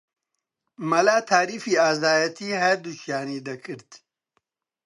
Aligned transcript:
مەلا 0.89 1.17
تاریفی 1.31 1.79
ئازایەتیی 1.83 2.59
هەردووکیانی 2.63 3.43
دەکرد 3.47 3.89